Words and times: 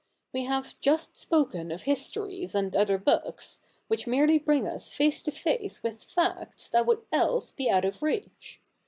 We 0.33 0.45
have 0.45 0.79
just 0.79 1.15
spoken 1.15 1.71
of 1.71 1.83
histories 1.83 2.55
and 2.55 2.75
other 2.75 2.97
books, 2.97 3.61
which 3.87 4.07
merely 4.07 4.39
bring 4.39 4.65
us 4.67 4.91
face 4.91 5.21
to 5.21 5.31
face 5.31 5.83
with 5.83 6.03
facts 6.05 6.69
that 6.69 6.87
would 6.87 7.05
else 7.11 7.51
be 7.51 7.69
out 7.69 7.85
of 7.85 8.01
our 8.01 8.07
reach. 8.07 8.59